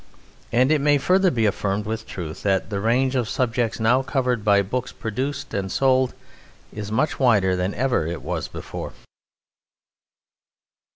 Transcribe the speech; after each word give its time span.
And 0.51 0.71
it 0.71 0.81
may 0.81 0.97
further 0.97 1.29
be 1.29 1.45
affirmed 1.45 1.85
with 1.85 2.07
truth 2.07 2.41
that 2.41 2.71
the 2.71 2.79
range 2.79 3.15
of 3.15 3.29
subjects 3.29 3.79
now 3.79 4.01
covered 4.01 4.43
by 4.43 4.63
books 4.63 4.91
produced 4.91 5.53
and 5.53 5.71
sold 5.71 6.15
is 6.73 6.91
much 6.91 7.19
wider 7.19 7.55
than 7.55 7.75
ever 7.75 8.07
it 8.07 8.23
was 8.23 8.47
before. 8.47 8.93